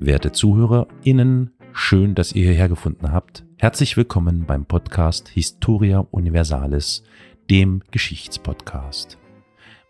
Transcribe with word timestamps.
Werte 0.00 0.30
ZuhörerInnen, 0.30 1.50
schön, 1.72 2.14
dass 2.14 2.30
ihr 2.32 2.44
hierher 2.44 2.68
gefunden 2.68 3.10
habt. 3.10 3.44
Herzlich 3.56 3.96
willkommen 3.96 4.46
beim 4.46 4.64
Podcast 4.64 5.28
Historia 5.28 6.06
Universalis, 6.12 7.02
dem 7.50 7.82
Geschichtspodcast. 7.90 9.18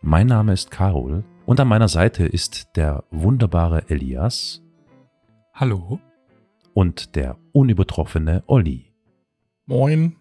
Mein 0.01 0.27
Name 0.27 0.55
ist 0.55 0.71
Carol 0.71 1.25
und 1.45 1.61
an 1.61 1.69
meiner 1.69 1.89
Seite 1.89 2.25
ist 2.25 2.69
der 2.77 3.05
wunderbare 3.11 3.91
Elias. 3.91 4.63
Hallo. 5.53 6.01
Und 6.73 7.15
der 7.15 7.37
unübertroffene 7.53 8.45
Olli. 8.47 8.95
Moin. 9.67 10.17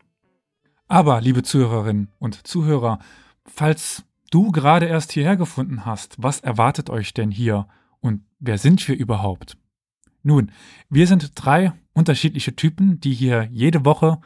Aber, 0.90 1.22
liebe 1.22 1.44
Zuhörerinnen 1.44 2.10
und 2.20 2.46
Zuhörer, 2.46 3.00
falls 3.46 4.04
du 4.32 4.52
gerade 4.52 4.88
erst 4.88 5.14
hierher 5.14 5.38
gefunden 5.38 5.86
hast, 5.86 6.22
was 6.22 6.42
erwartet 6.42 6.90
euch 6.90 7.14
denn 7.14 7.32
hier 7.32 7.70
und 8.02 8.24
wer 8.40 8.58
sind 8.58 8.86
wir 8.86 8.98
überhaupt? 8.98 9.58
Nun, 10.28 10.52
wir 10.90 11.08
sind 11.08 11.32
drei 11.36 11.72
unterschiedliche 11.94 12.54
Typen, 12.54 13.00
die 13.00 13.14
hier 13.14 13.48
jede 13.50 13.86
Woche 13.86 14.20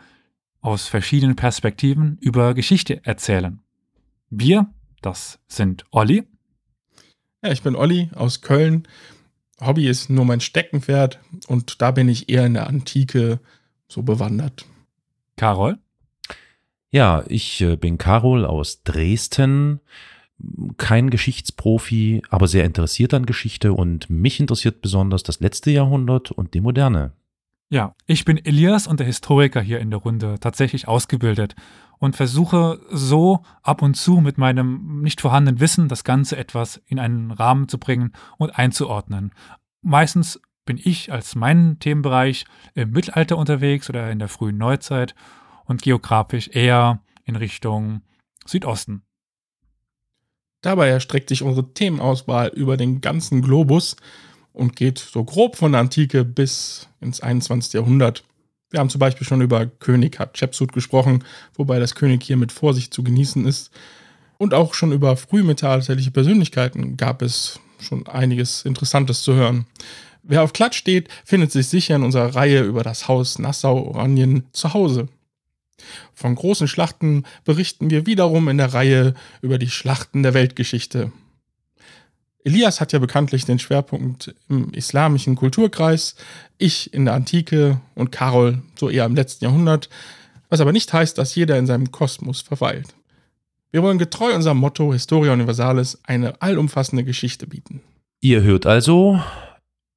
aus 0.60 0.88
verschiedenen 0.88 1.36
Perspektiven 1.36 2.18
über 2.22 2.56
Geschichte 2.56 3.06
erzählen. 3.06 3.60
Wir, 4.32 4.74
das 5.04 5.38
sind 5.48 5.86
Olli. 5.92 6.24
Ja, 7.44 7.52
ich 7.52 7.62
bin 7.62 7.76
Olli 7.76 8.10
aus 8.16 8.42
Köln. 8.42 8.88
Hobby 9.60 9.88
ist 9.88 10.10
nur 10.10 10.26
mein 10.26 10.42
Steckenpferd 10.42 11.20
und 11.46 11.84
da 11.84 11.92
bin 11.92 12.10
ich 12.10 12.30
eher 12.30 12.48
in 12.48 12.56
der 12.56 12.66
Antike 12.66 13.40
so 13.88 14.02
bewandert. 14.02 14.66
Carol? 15.36 15.78
Ja, 16.90 17.24
ich 17.28 17.62
äh, 17.62 17.76
bin 17.76 18.00
Carol 18.00 18.44
aus 18.48 18.82
Dresden 18.82 19.82
kein 20.78 21.10
Geschichtsprofi, 21.10 22.22
aber 22.30 22.48
sehr 22.48 22.66
interessiert 22.66 23.14
an 23.14 23.26
Geschichte 23.26 23.74
und 23.74 24.10
mich 24.10 24.40
interessiert 24.40 24.82
besonders 24.82 25.24
das 25.24 25.40
letzte 25.40 25.72
Jahrhundert 25.72 26.32
und 26.32 26.54
die 26.54 26.62
Moderne. 26.62 27.14
Ja, 27.70 27.96
ich 28.06 28.26
bin 28.26 28.38
Elias 28.38 28.86
und 28.86 29.00
der 29.00 29.08
Historiker 29.08 29.62
hier 29.62 29.80
in 29.80 29.92
der 29.92 30.00
Runde, 30.00 30.36
tatsächlich 30.42 30.90
ausgebildet 30.90 31.56
und 32.00 32.18
versuche 32.18 32.82
so 32.90 33.44
ab 33.64 33.82
und 33.82 33.94
zu 33.94 34.20
mit 34.20 34.38
meinem 34.38 35.02
nicht 35.02 35.22
vorhandenen 35.22 35.62
Wissen 35.62 35.88
das 35.88 36.04
Ganze 36.04 36.36
etwas 36.36 36.82
in 36.88 37.00
einen 37.00 37.32
Rahmen 37.32 37.70
zu 37.70 37.78
bringen 37.78 38.12
und 38.38 38.58
einzuordnen. 38.58 39.32
Meistens 39.82 40.42
bin 40.66 40.80
ich 40.84 41.14
als 41.14 41.36
meinen 41.36 41.80
Themenbereich 41.80 42.46
im 42.74 42.92
Mittelalter 42.92 43.38
unterwegs 43.38 43.90
oder 43.90 44.12
in 44.12 44.20
der 44.20 44.28
frühen 44.28 44.58
Neuzeit 44.58 45.16
und 45.66 45.82
geografisch 45.82 46.50
eher 46.50 47.00
in 47.24 47.38
Richtung 47.38 48.02
Südosten. 48.46 49.04
Dabei 50.62 50.90
erstreckt 50.90 51.30
sich 51.30 51.42
unsere 51.42 51.74
Themenauswahl 51.74 52.50
über 52.50 52.78
den 52.78 53.02
ganzen 53.02 53.42
Globus 53.42 53.96
und 54.54 54.76
geht 54.76 55.00
so 55.00 55.24
grob 55.24 55.56
von 55.56 55.72
der 55.72 55.82
Antike 55.82 56.24
bis 56.24 56.88
ins 57.00 57.22
21. 57.22 57.74
Jahrhundert. 57.74 58.24
Wir 58.70 58.80
haben 58.80 58.90
zum 58.90 59.00
Beispiel 59.00 59.28
schon 59.28 59.42
über 59.42 59.66
König 59.66 60.20
Hatschepsut 60.20 60.72
gesprochen, 60.72 61.24
wobei 61.56 61.80
das 61.80 61.96
König 61.96 62.24
hier 62.24 62.38
mit 62.38 62.52
Vorsicht 62.52 62.94
zu 62.94 63.04
genießen 63.04 63.46
ist. 63.46 63.72
Und 64.38 64.54
auch 64.54 64.74
schon 64.74 64.92
über 64.92 65.18
frühmittelalterliche 65.18 66.12
Persönlichkeiten 66.12 66.96
gab 66.96 67.22
es 67.22 67.60
schon 67.80 68.08
einiges 68.08 68.64
Interessantes 68.64 69.24
zu 69.24 69.34
hören. 69.34 69.66
Wer 70.24 70.44
auf 70.44 70.54
Klatsch 70.54 70.78
steht, 70.78 71.10
findet 71.26 71.52
sich 71.52 71.68
sicher 71.68 71.96
in 71.96 72.04
unserer 72.04 72.36
Reihe 72.36 72.62
über 72.62 72.84
das 72.84 73.08
Haus 73.08 73.40
Nassau-Oranien 73.40 74.46
zu 74.52 74.74
Hause. 74.74 75.10
Von 76.14 76.36
großen 76.36 76.68
Schlachten 76.68 77.26
berichten 77.44 77.90
wir 77.90 78.06
wiederum 78.06 78.48
in 78.50 78.58
der 78.58 78.74
Reihe 78.74 79.14
über 79.42 79.58
die 79.58 79.70
Schlachten 79.70 80.24
der 80.24 80.34
Weltgeschichte. 80.34 81.12
Elias 82.44 82.82
hat 82.82 82.92
ja 82.92 83.00
bekanntlich 83.00 83.46
den 83.46 83.60
Schwerpunkt 83.60 84.34
im 84.50 84.74
islamischen 84.74 85.36
Kulturkreis, 85.36 86.16
ich 86.58 86.94
in 86.94 87.06
der 87.06 87.14
Antike 87.14 87.80
und 87.94 88.12
Karol 88.12 88.62
so 88.80 88.90
eher 88.90 89.06
im 89.06 89.16
letzten 89.16 89.46
Jahrhundert, 89.46 89.90
was 90.50 90.60
aber 90.60 90.72
nicht 90.72 90.92
heißt, 90.92 91.18
dass 91.18 91.36
jeder 91.36 91.58
in 91.58 91.68
seinem 91.68 91.92
Kosmos 91.92 92.42
verweilt. 92.42 92.96
Wir 93.72 93.84
wollen 93.84 93.98
getreu 93.98 94.34
unserem 94.36 94.58
Motto 94.58 94.92
Historia 94.92 95.34
Universalis 95.34 96.00
eine 96.04 96.42
allumfassende 96.42 97.04
Geschichte 97.04 97.48
bieten. 97.48 97.82
Ihr 98.20 98.42
hört 98.42 98.66
also, 98.66 99.22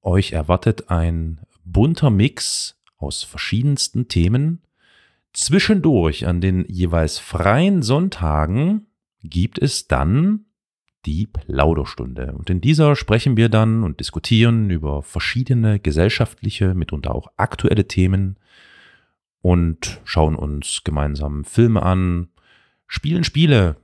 euch 0.00 0.32
erwartet 0.32 0.90
ein 0.90 1.40
bunter 1.64 2.10
Mix 2.10 2.76
aus 2.98 3.24
verschiedensten 3.24 4.06
Themen, 4.08 4.62
Zwischendurch 5.34 6.26
an 6.28 6.40
den 6.40 6.64
jeweils 6.68 7.18
freien 7.18 7.82
Sonntagen 7.82 8.86
gibt 9.24 9.58
es 9.58 9.88
dann 9.88 10.46
die 11.06 11.26
Plauderstunde. 11.26 12.34
Und 12.38 12.50
in 12.50 12.60
dieser 12.60 12.94
sprechen 12.94 13.36
wir 13.36 13.48
dann 13.48 13.82
und 13.82 13.98
diskutieren 13.98 14.70
über 14.70 15.02
verschiedene 15.02 15.80
gesellschaftliche, 15.80 16.74
mitunter 16.74 17.14
auch 17.14 17.32
aktuelle 17.36 17.88
Themen 17.88 18.38
und 19.40 20.00
schauen 20.04 20.36
uns 20.36 20.82
gemeinsam 20.84 21.44
Filme 21.44 21.82
an, 21.82 22.28
spielen 22.86 23.24
Spiele, 23.24 23.76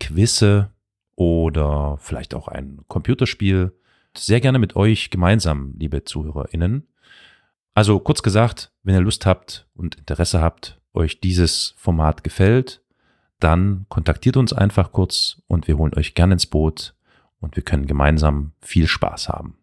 Quizze 0.00 0.72
oder 1.14 1.96
vielleicht 2.00 2.34
auch 2.34 2.48
ein 2.48 2.80
Computerspiel. 2.88 3.72
Sehr 4.16 4.40
gerne 4.40 4.58
mit 4.58 4.74
euch 4.74 5.10
gemeinsam, 5.10 5.74
liebe 5.78 6.02
ZuhörerInnen. 6.02 6.88
Also 7.72 8.00
kurz 8.00 8.22
gesagt, 8.22 8.72
wenn 8.82 8.96
ihr 8.96 9.00
Lust 9.00 9.26
habt 9.26 9.68
und 9.74 9.94
Interesse 9.94 10.40
habt, 10.40 10.80
euch 10.98 11.20
dieses 11.20 11.74
Format 11.78 12.22
gefällt, 12.22 12.82
dann 13.40 13.86
kontaktiert 13.88 14.36
uns 14.36 14.52
einfach 14.52 14.92
kurz 14.92 15.40
und 15.46 15.68
wir 15.68 15.78
holen 15.78 15.94
euch 15.94 16.14
gerne 16.14 16.34
ins 16.34 16.46
Boot 16.46 16.94
und 17.40 17.56
wir 17.56 17.62
können 17.62 17.86
gemeinsam 17.86 18.52
viel 18.60 18.86
Spaß 18.86 19.28
haben. 19.28 19.56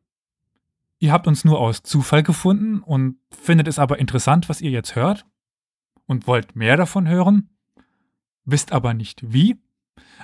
Ihr 1.00 1.12
habt 1.12 1.28
uns 1.28 1.46
nur 1.46 1.60
aus 1.60 1.84
Zufall 1.84 2.24
gefunden 2.24 2.80
und 2.80 3.18
findet 3.30 3.68
es 3.68 3.78
aber 3.80 4.00
interessant, 4.00 4.50
was 4.50 4.62
ihr 4.62 4.72
jetzt 4.72 4.96
hört 4.96 5.26
und 6.06 6.26
wollt 6.26 6.56
mehr 6.56 6.78
davon 6.78 7.06
hören, 7.08 7.50
wisst 8.46 8.72
aber 8.72 8.94
nicht 8.94 9.34
wie. 9.34 9.58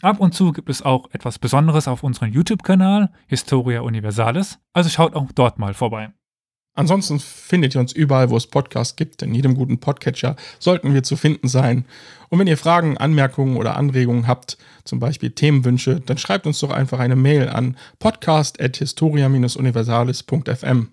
Ab 0.00 0.20
und 0.20 0.32
zu 0.32 0.52
gibt 0.52 0.70
es 0.70 0.82
auch 0.82 1.10
etwas 1.10 1.40
Besonderes 1.40 1.88
auf 1.88 2.04
unserem 2.04 2.32
YouTube-Kanal 2.32 3.10
Historia 3.26 3.80
Universalis, 3.80 4.60
also 4.72 4.90
schaut 4.90 5.16
auch 5.16 5.32
dort 5.34 5.58
mal 5.58 5.74
vorbei. 5.74 6.12
Ansonsten 6.76 7.18
findet 7.18 7.74
ihr 7.74 7.80
uns 7.80 7.92
überall, 7.92 8.30
wo 8.30 8.36
es 8.36 8.46
Podcasts 8.46 8.94
gibt. 8.96 9.22
In 9.22 9.34
jedem 9.34 9.54
guten 9.54 9.78
Podcatcher 9.78 10.36
sollten 10.58 10.92
wir 10.92 11.02
zu 11.02 11.16
finden 11.16 11.48
sein. 11.48 11.86
Und 12.28 12.38
wenn 12.38 12.46
ihr 12.46 12.58
Fragen, 12.58 12.98
Anmerkungen 12.98 13.56
oder 13.56 13.76
Anregungen 13.76 14.26
habt, 14.26 14.58
zum 14.84 15.00
Beispiel 15.00 15.30
Themenwünsche, 15.30 16.00
dann 16.00 16.18
schreibt 16.18 16.46
uns 16.46 16.60
doch 16.60 16.68
einfach 16.70 16.98
eine 16.98 17.16
Mail 17.16 17.48
an 17.48 17.78
podcast.historia-universalis.fm. 17.98 20.88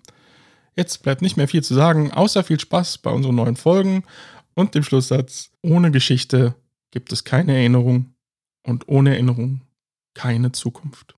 Jetzt 0.74 1.02
bleibt 1.02 1.20
nicht 1.20 1.36
mehr 1.36 1.48
viel 1.48 1.62
zu 1.62 1.74
sagen, 1.74 2.12
außer 2.12 2.44
viel 2.44 2.58
Spaß 2.58 2.96
bei 2.98 3.10
unseren 3.10 3.34
neuen 3.34 3.56
Folgen 3.56 4.04
und 4.54 4.74
dem 4.74 4.84
Schlusssatz: 4.84 5.50
Ohne 5.60 5.90
Geschichte 5.90 6.54
gibt 6.92 7.12
es 7.12 7.24
keine 7.24 7.54
Erinnerung 7.54 8.14
und 8.62 8.88
ohne 8.88 9.10
Erinnerung 9.10 9.60
keine 10.14 10.52
Zukunft. 10.52 11.12